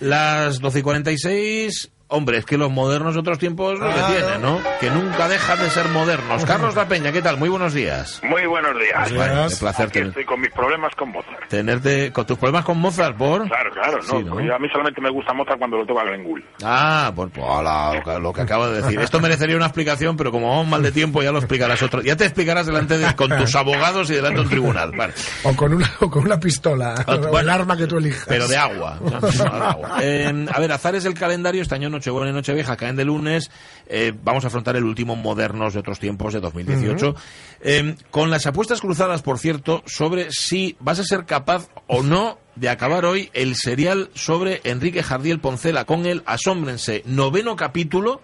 [0.00, 1.90] Las 12 y 46.
[2.08, 4.60] Hombre, es que los modernos de otros tiempos lo que tienen, ¿no?
[4.78, 6.44] Que nunca dejan de ser modernos.
[6.44, 7.36] Carlos La Peña, ¿qué tal?
[7.36, 8.20] Muy buenos días.
[8.22, 9.12] Muy buenos días.
[9.12, 11.48] Bueno, un placer Aquí tener- estoy con mis problemas con Mozart.
[11.48, 13.48] tenerte con tus problemas con Mozart, por.
[13.48, 14.02] Claro, claro, no.
[14.04, 14.34] Sí, ¿no?
[14.34, 16.44] porque A mí solamente me gusta Mozart cuando lo toca Glenn Gould.
[16.62, 19.00] Ah, pues, pues, ala, lo, que, lo que acaba de decir.
[19.00, 22.02] Esto merecería una explicación, pero como vamos mal de tiempo, ya lo explicarás otro.
[22.02, 24.92] Ya te explicarás delante de, con tus abogados y delante de un tribunal.
[24.96, 25.12] Vale.
[25.42, 28.26] O con una, o con una pistola, o el Bueno, arma que tú elijas.
[28.28, 28.96] Pero de agua.
[29.02, 29.96] o de agua.
[30.02, 33.50] Eh, a ver, azares del calendario, este año Nochebuena y Nochevieja caen de lunes.
[33.86, 37.14] Eh, vamos a afrontar el último modernos de otros tiempos de 2018.
[37.60, 42.38] Eh, con las apuestas cruzadas, por cierto, sobre si vas a ser capaz o no
[42.54, 48.20] de acabar hoy el serial sobre Enrique Jardiel Poncela con el Asómbrense noveno capítulo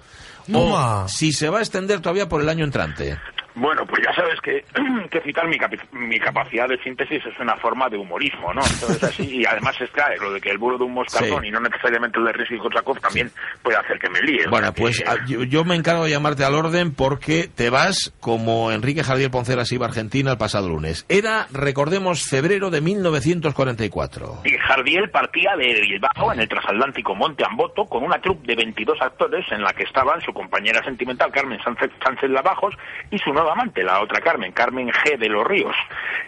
[0.53, 3.19] o si se va a extender todavía por el año entrante.
[3.55, 4.65] Bueno, pues ya sabes que,
[5.11, 5.59] que citar mi,
[5.93, 8.61] mi capacidad de síntesis es una forma de humorismo, ¿no?
[8.63, 11.49] Entonces así, y además es claro, lo de que el burro de un moscardón Sí.
[11.49, 13.31] y no necesariamente el de Rizky Korsakov también
[13.63, 14.47] puede hacer que me líe.
[14.49, 18.71] Bueno, pues a- yo, yo me encargo de llamarte al orden porque te vas como
[18.73, 21.05] Enrique Jardiel Poncela se iba a Argentina el pasado lunes.
[21.09, 24.43] Era, recordemos, febrero de 1944.
[24.45, 29.01] Y Jardiel partía de Bilbao en el transatlántico Monte Amboto con una troupe de 22
[29.01, 32.75] actores en la que estaban su compañera sentimental Carmen Sánchez, Sánchez Lavajos
[33.11, 35.19] y su nueva amante, la otra Carmen, Carmen G.
[35.19, 35.75] de los Ríos.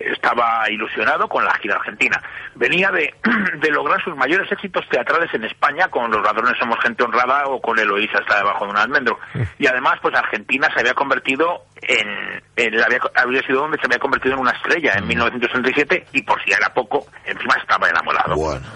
[0.01, 2.21] Estaba ilusionado con la gira argentina.
[2.55, 3.15] Venía de,
[3.59, 7.61] de lograr sus mayores éxitos teatrales en España con Los ladrones somos gente honrada o
[7.61, 9.19] con Eloísa está debajo de un almendro.
[9.59, 13.99] Y además, pues Argentina se había convertido en, en- había, había sido donde se había
[13.99, 18.35] convertido en una estrella en 1967 y por si era poco, encima estaba enamorado.
[18.35, 18.67] Bueno.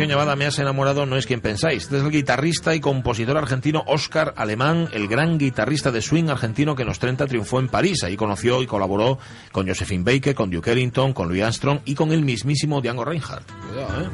[0.00, 1.82] Canción llamada Me has enamorado no es quien pensáis.
[1.82, 6.74] Este es el guitarrista y compositor argentino Oscar Alemán, el gran guitarrista de swing argentino
[6.74, 8.02] que en los 30 triunfó en París.
[8.02, 9.18] Ahí conoció y colaboró
[9.52, 13.44] con Josephine Baker, con Duke Ellington, con Louis Armstrong y con el mismísimo Django Reinhardt.
[13.68, 14.08] Cuidado, ¿eh?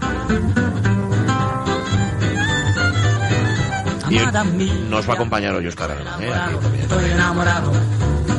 [4.08, 6.20] Y él nos va a acompañar hoy Oscar Alemán.
[6.20, 6.32] ¿eh?
[6.80, 7.72] Estoy enamorado,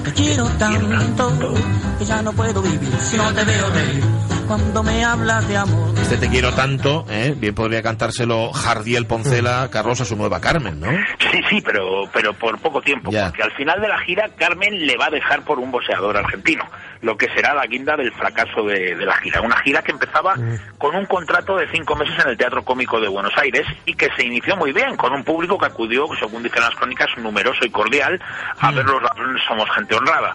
[0.03, 1.53] te quiero tanto
[1.97, 4.36] que ya no puedo vivir si no te veo reír.
[4.47, 7.33] Cuando me hablas de amor, Este te quiero tanto, ¿eh?
[7.37, 10.87] bien podría cantárselo Jardiel Poncela, Carlos a su nueva Carmen, ¿no?
[11.31, 13.25] Sí, sí, pero, pero por poco tiempo, Ya.
[13.27, 16.63] porque al final de la gira Carmen le va a dejar por un boxeador argentino,
[17.01, 19.41] lo que será la guinda del fracaso de, de la gira.
[19.41, 20.35] Una gira que empezaba
[20.77, 24.07] con un contrato de cinco meses en el Teatro Cómico de Buenos Aires y que
[24.15, 27.69] se inició muy bien, con un público que acudió, según dicen las crónicas, numeroso y
[27.69, 28.19] cordial
[28.59, 30.33] a ver los ladrones somos gente honrada.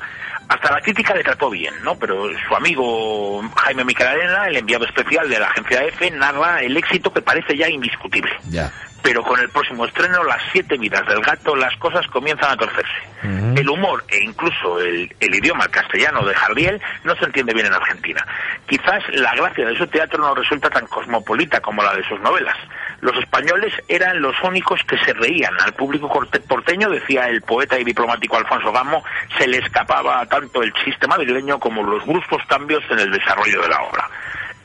[0.53, 1.95] Hasta la crítica le trató bien, ¿no?
[1.97, 7.11] Pero su amigo Jaime Micaela, el enviado especial de la agencia EFE, narra el éxito
[7.11, 8.71] que parece ya indiscutible Ya.
[9.03, 13.13] Pero con el próximo estreno, Las siete vidas del gato, las cosas comienzan a torcerse.
[13.57, 17.75] El humor e incluso el, el idioma castellano de Jardiel no se entiende bien en
[17.75, 18.27] Argentina.
[18.67, 22.57] Quizás la gracia de su teatro no resulta tan cosmopolita como la de sus novelas.
[23.01, 25.55] Los españoles eran los únicos que se reían.
[25.61, 26.09] Al público
[26.49, 29.05] porteño, decía el poeta y diplomático Alfonso Gamo,
[29.39, 33.69] se le escapaba tanto el chiste madrileño como los bruscos cambios en el desarrollo de
[33.69, 34.09] la obra.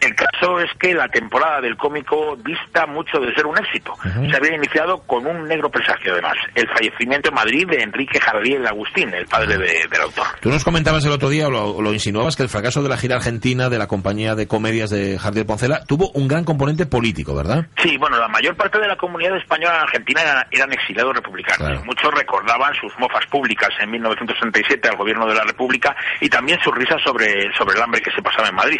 [0.02, 3.94] El caso es que la temporada del cómico dista mucho de ser un éxito.
[4.03, 8.66] Se había iniciado con un negro presagio, además, el fallecimiento en Madrid de Enrique Jardiel
[8.68, 10.25] Agustín, el padre de- del autor.
[10.40, 13.16] Tú nos comentabas el otro día, o lo, insinuabas, que el fracaso de la gira
[13.16, 17.66] argentina de la compañía de comedias de Jardiel Poncela tuvo un gran componente político, ¿verdad?
[17.81, 21.57] Sí, bueno, la mayor parte de la comunidad española en Argentina eran, eran exiliados republicanos.
[21.68, 21.83] Claro.
[21.86, 26.74] Muchos recordaban sus mofas públicas en 1967 al gobierno de la República y también sus
[26.75, 28.80] risas sobre, sobre el hambre que se pasaba en Madrid.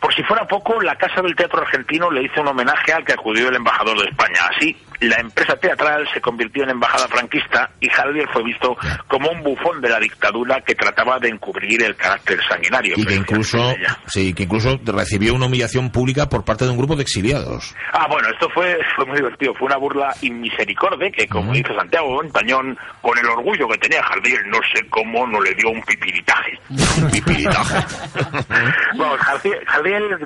[0.00, 3.12] Por si fuera poco, la Casa del Teatro Argentino le hizo un homenaje al que
[3.12, 4.40] acudió el embajador de España.
[4.54, 9.42] Así, la empresa teatral se convirtió en embajada franquista y Jardiel fue visto como un
[9.42, 12.94] bufón de la dictadura que trataba de encubrir el carácter sanguinario.
[12.96, 13.58] Y que incluso,
[14.06, 17.74] sí, que incluso recibió una humillación pública por parte de un grupo de exiliados.
[17.92, 19.54] Ah, bueno, esto fue, fue muy divertido.
[19.54, 24.48] Fue una burla inmisericorde que, como dice Santiago Tañón, con el orgullo que tenía Jardiel,
[24.48, 26.58] no sé cómo no le dio un pipiritaje.
[26.70, 27.76] Un pipiritaje.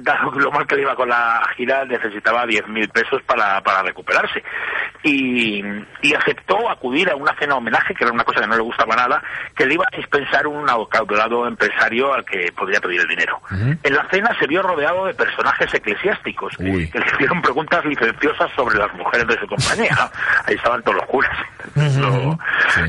[0.03, 4.43] Dado lo mal que le iba con la gira, necesitaba 10.000 pesos para, para recuperarse.
[5.05, 5.63] Y,
[6.03, 8.95] y aceptó acudir a una cena homenaje, que era una cosa que no le gustaba
[8.95, 9.23] nada,
[9.57, 13.41] que le iba a dispensar un acaudalado empresario al que podría pedir el dinero.
[13.51, 16.89] En la cena se vio rodeado de personajes eclesiásticos Uy.
[16.91, 19.97] que le hicieron preguntas licenciosas sobre las mujeres de su compañía.
[20.47, 21.37] Ahí estaban todos los curas.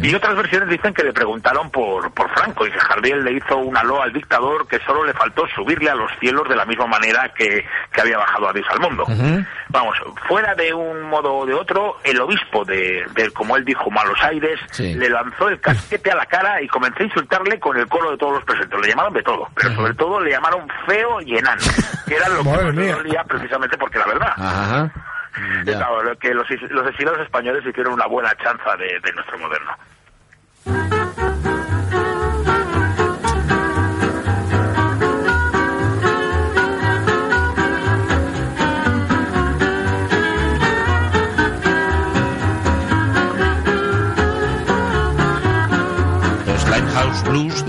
[0.01, 3.57] Y otras versiones dicen que le preguntaron por, por Franco y que Jardiel le hizo
[3.57, 6.88] una loa al dictador que solo le faltó subirle a los cielos de la misma
[6.88, 9.06] manera que, que había bajado a Dios al mundo.
[9.74, 9.98] Vamos,
[10.28, 14.22] fuera de un modo o de otro, el obispo de, de, como él dijo, Malos
[14.24, 14.94] Aires, Sí.
[14.94, 18.18] le lanzó el casquete a la cara y comenzó a insultarle con el coro de
[18.18, 18.80] todos los presentes.
[18.80, 21.62] Le llamaron de todo, pero sobre todo le llamaron feo y enano,
[22.08, 24.34] que era lo que dolía precisamente porque la verdad.
[24.38, 24.92] Ajá.
[25.66, 29.72] Claro, que los, los exiliados españoles hicieron una buena chanza de, de nuestro moderno.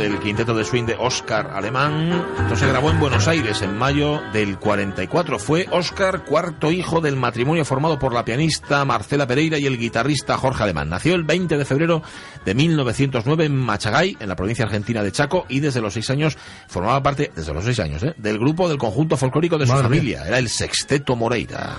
[0.04, 2.26] Del quinteto de swing de Oscar Alemán.
[2.42, 5.38] Esto se grabó en Buenos Aires en mayo del 44.
[5.38, 10.36] Fue Oscar, cuarto hijo del matrimonio formado por la pianista Marcela Pereira y el guitarrista
[10.36, 10.90] Jorge Alemán.
[10.90, 12.02] Nació el 20 de febrero
[12.44, 16.36] de 1909 en Machagay, en la provincia argentina de Chaco, y desde los seis años
[16.68, 18.14] formaba parte, desde los seis años, ¿eh?
[18.18, 19.98] del grupo del conjunto folclórico de su Madre mía.
[19.98, 20.26] familia.
[20.26, 21.78] Era el Sexteto Moreira.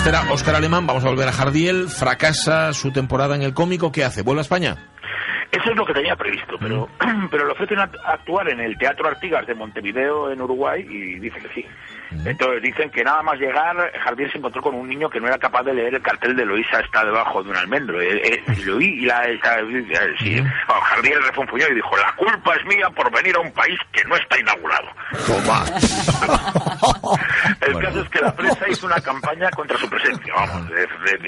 [0.00, 3.92] Este era Oscar Alemán, vamos a volver a Jardiel, fracasa su temporada en el cómico,
[3.92, 4.22] ¿qué hace?
[4.22, 4.76] ¿Vuelve a España?
[5.52, 6.88] Eso es lo que tenía previsto, pero,
[7.30, 11.38] pero le ofrecen act- actuar en el Teatro Artigas de Montevideo, en Uruguay, y dice
[11.40, 11.66] que sí.
[12.24, 15.38] Entonces dicen que nada más llegar, Jardiel se encontró con un niño que no era
[15.38, 18.00] capaz de leer el cartel de Loisa está debajo de un almendro.
[18.00, 20.40] Eh, eh, y lo vi y la, esa- eh, sí.
[20.40, 24.02] Bueno, Jardiel refunfuñó y dijo, la culpa es mía por venir a un país que
[24.04, 24.86] no está inaugurado.
[25.26, 25.64] Toma.
[27.60, 27.88] El Bueno.
[27.88, 30.32] caso es que la prensa hizo una campaña contra su presencia.
[30.36, 30.68] Vamos,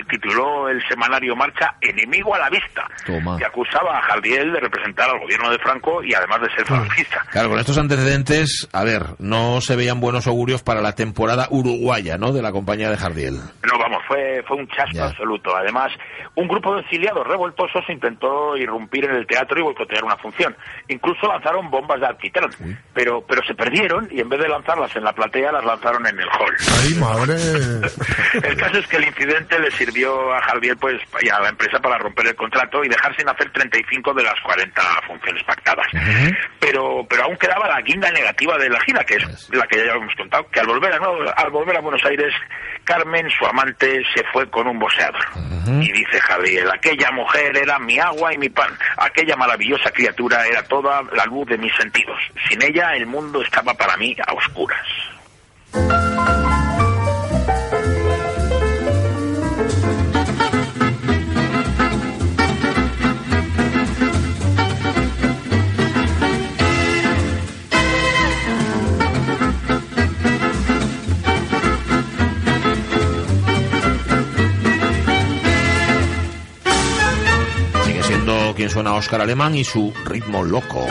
[0.09, 2.87] tituló el semanario Marcha Enemigo a la vista.
[3.07, 3.37] Toma.
[3.41, 7.25] Y acusaba a Jardiel de representar al gobierno de Franco y además de ser fascista.
[7.31, 12.19] Claro, con estos antecedentes, a ver, no se veían buenos augurios para la temporada uruguaya,
[12.19, 12.33] ¿no?
[12.33, 13.35] De la compañía de Jardiel.
[13.37, 15.07] No, vamos, fue, fue un chasco Ya.
[15.07, 15.57] absoluto.
[15.57, 15.91] Además,
[16.35, 20.57] un grupo de exiliados revoltosos intentó irrumpir en el teatro y boicotear una función.
[20.89, 22.51] Incluso lanzaron bombas de alquitrán,
[22.95, 26.19] pero, pero se perdieron y en vez de lanzarlas en la platea, las lanzaron en
[26.21, 26.57] el hall.
[26.83, 27.35] Ay, madre.
[28.49, 31.79] El caso es que el incidente le sirvió a Javier pues, y a la empresa
[31.81, 35.87] para romper el contrato y dejar sin hacer 35 de las 40 funciones pactadas.
[36.61, 39.93] Pero pero aún quedaba la guinda negativa de la gira, que es la que ya
[39.93, 42.33] hemos contado, que al volver a, Nuevo- al volver a Buenos Aires,
[42.85, 45.25] Carmen, su amante, se fue con un boxeador.
[45.83, 48.71] Y dice Javier, aquella mujer era mi agua y mi pan.
[48.97, 52.19] Aquella maravillosa criatura era toda la luz de mis sentidos.
[52.49, 54.81] Sin ella el mundo estaba para mí a oscuras.
[79.03, 80.87] Oscar Alemán y su ritmo loco.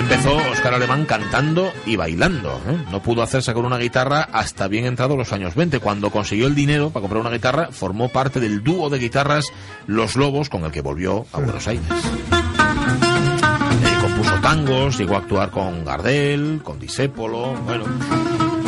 [0.00, 2.60] Empezó Oscar Alemán cantando y bailando.
[2.66, 2.76] ¿eh?
[2.90, 5.78] No pudo hacerse con una guitarra hasta bien entrados los años 20.
[5.78, 9.46] Cuando consiguió el dinero para comprar una guitarra, formó parte del dúo de guitarras
[9.86, 11.86] Los Lobos, con el que volvió a Buenos Aires.
[13.84, 17.84] Eh, compuso tangos, llegó a actuar con Gardel, con Disépolo, bueno.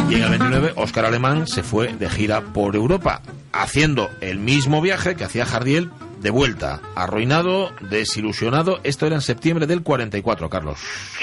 [0.09, 3.23] Y en el 29, Oscar Alemán se fue de gira por Europa,
[3.53, 5.91] haciendo el mismo viaje que hacía Jardiel
[6.25, 8.81] de vuelta, arruinado, desilusionado.
[8.83, 10.79] Esto era en septiembre del 44, Carlos.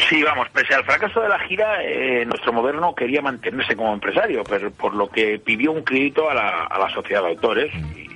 [0.07, 4.43] Sí, vamos, pese al fracaso de la gira, eh, nuestro moderno quería mantenerse como empresario,
[4.47, 7.73] pero por lo que pidió un crédito a la, a la sociedad de autores.
[7.95, 8.11] Y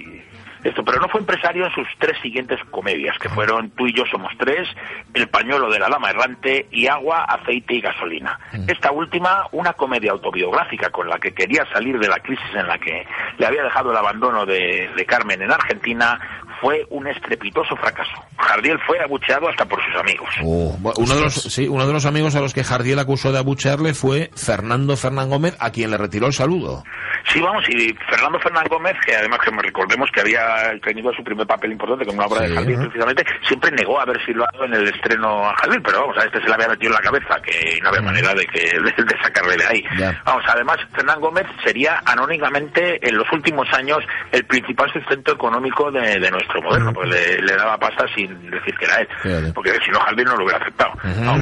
[0.65, 4.03] esto, pero no fue empresario en sus tres siguientes comedias, que fueron Tú y yo
[4.09, 4.67] somos tres,
[5.13, 8.39] El pañuelo de la dama errante y Agua, aceite y gasolina.
[8.67, 12.79] Esta última, una comedia autobiográfica con la que quería salir de la crisis en la
[12.79, 13.05] que
[13.37, 16.19] le había dejado el abandono de, de Carmen en Argentina,
[16.65, 18.11] fue un estrepitoso fracaso.
[18.39, 20.27] Jardiel fue abucheado hasta por sus amigos.
[20.43, 23.37] Oh, uno, de los, sí, uno de los amigos a los que Jardiel acusó de
[23.37, 26.83] abuchearle fue Fernando Fernán Gómez, a quien le retiró el saludo.
[27.31, 31.23] Sí, vamos, y Fernando Fernán Gómez, que además que me recordemos que había tenido su
[31.23, 32.49] primer papel importante con una obra Sí.
[32.51, 36.25] de Jardiel precisamente, siempre negó haber silbado en el estreno a Jardiel, pero vamos, a
[36.25, 39.03] este se le había metido en la cabeza, que no había manera de, que, de,
[39.03, 39.83] de sacarle de ahí.
[39.99, 40.19] Ya.
[40.25, 43.99] Vamos, además, Fernán Gómez sería anónimamente en los últimos años
[44.31, 48.75] el principal sustento económico de, de nuestro moderno, porque le, le daba pasta sin decir
[48.77, 49.53] que era él, Fíjate.
[49.53, 50.91] porque si no Jardiel no lo hubiera aceptado.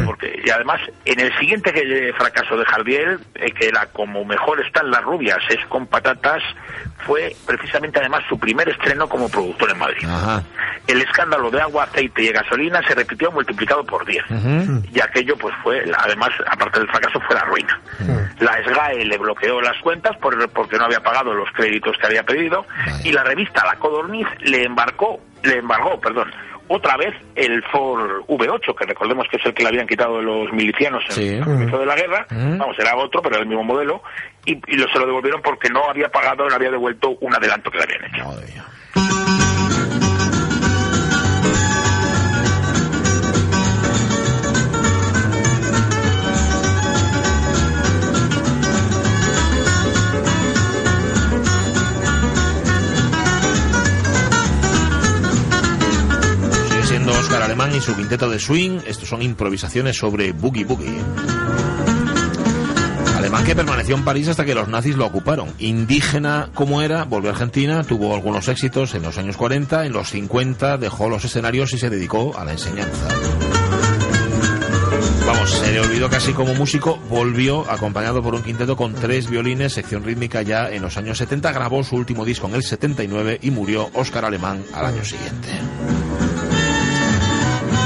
[0.05, 4.59] Porque, y además, en el siguiente que- fracaso de Jardiel, eh, que era como mejor
[4.65, 6.41] están las rubias, es con patatas,
[7.05, 10.07] fue precisamente además su primer estreno como productor en Madrid.
[10.87, 14.23] El escándalo de agua, aceite y gasolina se repitió multiplicado por 10.
[14.93, 17.79] Y aquello, pues fue, además, aparte del fracaso, fue la ruina.
[18.39, 22.23] La SGAE le bloqueó las cuentas por- porque no había pagado los créditos que había
[22.23, 22.65] pedido.
[23.03, 24.92] Y la revista La Codorniz le embarcó,
[25.43, 26.31] le embargó, perdón,
[26.69, 30.51] otra vez el Ford V8, que recordemos que es el que le habían quitado los
[30.53, 31.27] milicianos en Sí.
[31.29, 32.25] el comienzo de la guerra.
[32.29, 32.57] Mm.
[32.57, 34.01] Vamos, era otro, pero era el mismo modelo.
[34.45, 37.69] Y, y lo, se lo devolvieron porque no había pagado, no había devuelto un adelanto
[37.69, 38.25] que le habían hecho.
[38.25, 38.65] Madre mía.
[57.83, 58.79] Su quinteto de swing.
[58.87, 61.01] Estos son improvisaciones sobre Boogie Boogie.
[63.17, 65.49] Alemán que permaneció en París hasta que los nazis lo ocuparon.
[65.59, 70.09] Indígena como era, volvió a Argentina, tuvo algunos éxitos en los años 40, en los
[70.11, 73.07] 50 dejó los escenarios y se dedicó a la enseñanza.
[75.27, 79.73] Vamos, se le olvidó casi como músico, volvió acompañado por un quinteto con tres violines,
[79.73, 83.51] sección rítmica ya en los años 70, grabó su último disco en el 79 y
[83.51, 85.49] murió Óscar Alemán al año siguiente.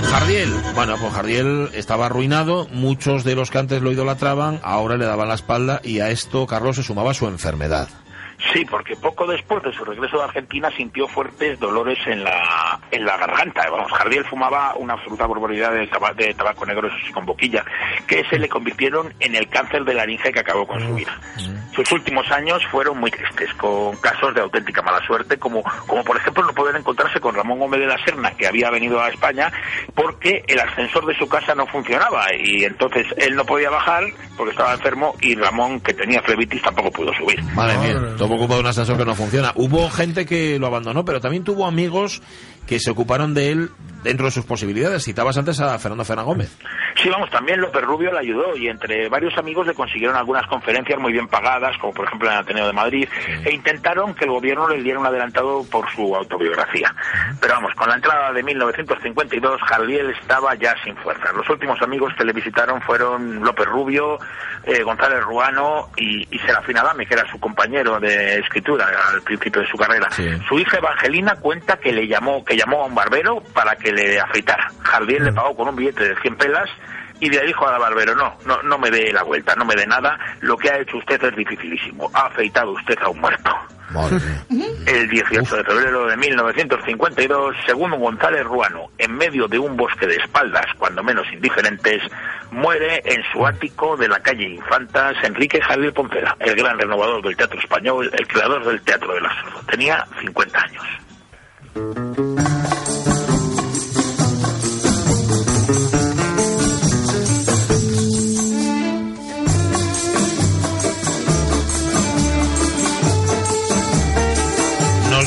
[0.10, 5.06] Jardiel, bueno, pues Jardiel estaba arruinado, muchos de los que antes lo idolatraban, ahora le
[5.06, 7.90] daban la espalda y a esto Carlos se sumaba su enfermedad.
[8.54, 13.04] Sí, porque poco después de su regreso de Argentina sintió fuertes dolores en la, en
[13.04, 13.68] la garganta.
[13.70, 17.66] Vamos, Jardiel fumaba una absoluta barbaridad de, taba- de tabaco negro, eso sí, con boquilla,
[18.08, 21.20] que se le convirtieron en el cáncer de laringe que acabó con su vida.
[21.76, 26.18] Sus últimos años fueron muy tristes, con casos de auténtica mala suerte, como, como por
[26.18, 29.52] ejemplo no poder encontrarse con Ramón Gómez de la Serna, que había venido a España,
[29.96, 34.04] porque el ascensor de su casa no funcionaba y entonces él no podía bajar
[34.36, 37.42] porque estaba enfermo y Ramón, que tenía flebitis, tampoco pudo subir.
[37.54, 37.94] Madre mía,
[38.36, 39.52] Ocupado de un ascensor que no funciona.
[39.56, 42.22] Hubo gente que lo abandonó, pero también tuvo amigos
[42.68, 43.70] que se ocuparon de él
[44.04, 45.04] dentro de sus posibilidades.
[45.04, 46.58] Citabas antes a Fernando Fernández Gómez.
[47.02, 51.00] Sí, vamos, también López Rubio le ayudó y entre varios amigos le consiguieron algunas conferencias
[51.00, 53.08] muy bien pagadas, como por ejemplo en el Ateneo de Madrid,
[53.46, 56.94] e intentaron que el gobierno le diera un adelantado por su autobiografía.
[57.40, 61.34] Pero vamos, con la entrada de 1952, Jardiel estaba ya sin fuerzas.
[61.36, 64.18] Los últimos amigos que le visitaron fueron López Rubio,
[64.64, 69.62] eh, González Ruano y, y Serafín Adame, que era su compañero de escritura al principio
[69.62, 70.10] de su carrera.
[70.10, 70.28] Sí.
[70.50, 74.20] Su hija Evangelina cuenta que le llamó, que llamó a un barbero para que le
[74.20, 74.72] afeitara.
[74.82, 76.70] Jardiel le pagó con un billete de 100 pelas
[77.20, 79.86] y le dijo al barbero, no, no, no me dé la vuelta, no me dé
[79.88, 83.52] nada, lo que ha hecho usted es dificilísimo, ha afeitado usted a un muerto.
[83.90, 84.18] Madre.
[84.86, 90.16] El 18 de febrero de 1952, según González Ruano, en medio de un bosque de
[90.16, 92.02] espaldas, cuando menos indiferentes,
[92.52, 97.36] muere en su ático de la calle Infantas Enrique Javier Poncela, el gran renovador del
[97.36, 99.62] teatro español, el creador del teatro del absurdo.
[99.70, 101.07] Tenía 50 años.
[101.78, 101.86] Nos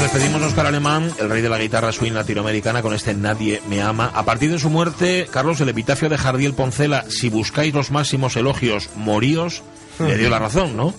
[0.01, 3.81] despedimos de Oscar Alemán, el rey de la guitarra swing latinoamericana, con este Nadie me
[3.81, 4.11] ama.
[4.13, 8.37] A partir de su muerte, Carlos, el epitafio de Jardiel Poncela, si buscáis los máximos
[8.37, 9.63] elogios, moríos,
[10.01, 10.95] le dio la razón, ¿no?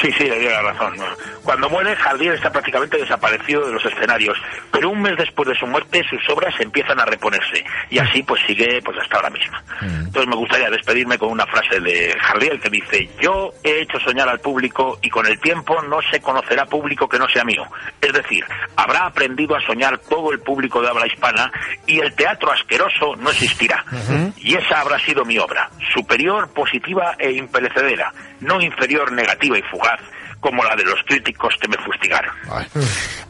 [0.00, 0.94] Sí, sí, le dio la razón.
[1.44, 4.36] Cuando muere, Jardiel está prácticamente desaparecido de los escenarios,
[4.70, 8.40] pero un mes después de su muerte sus obras empiezan a reponerse y así pues
[8.46, 9.62] sigue pues hasta ahora misma.
[9.80, 14.28] Entonces me gustaría despedirme con una frase de Jardiel que dice, yo he hecho soñar
[14.28, 17.64] al público y con el tiempo no se conocerá público que no sea mío.
[18.00, 18.44] Es decir,
[18.76, 21.50] habrá aprendido a soñar todo el público de habla hispana
[21.86, 23.84] y el teatro asqueroso no existirá.
[24.36, 29.98] Y esa habrá sido mi obra, superior, positiva e imperecedera, no inferior, negativa y fugaz,
[30.40, 32.32] como la de los críticos que me fustigaron.
[32.50, 32.66] Ay.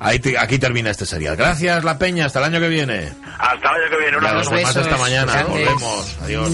[0.01, 1.37] Ahí te- aquí termina este serial.
[1.37, 2.27] Gracias, La Peña.
[2.27, 3.13] Hasta el año que viene.
[3.39, 4.17] Hasta el año que viene.
[4.19, 4.51] Un abrazo.
[4.53, 5.43] más esta mañana.
[5.45, 6.19] Volvemos.
[6.23, 6.51] Adiós.